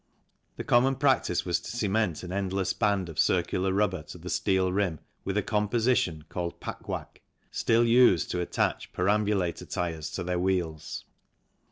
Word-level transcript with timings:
The 0.55 0.63
common 0.63 0.95
practice 0.95 1.45
was 1.45 1.59
to 1.59 1.77
cement 1.77 2.23
an 2.23 2.31
endless 2.31 2.73
band 2.73 3.07
of 3.07 3.19
circular 3.19 3.71
rubber 3.71 4.01
to 4.01 4.17
the 4.17 4.31
steel 4.31 4.71
rim 4.73 4.99
with 5.23 5.37
a 5.37 5.43
composition 5.43 6.23
called" 6.27 6.59
packwack," 6.59 7.21
still 7.51 7.85
used 7.85 8.31
to 8.31 8.41
attach 8.41 8.91
perambulator 8.93 9.67
tyres 9.67 10.09
to 10.13 10.23
their 10.23 10.39
wheels. 10.39 11.05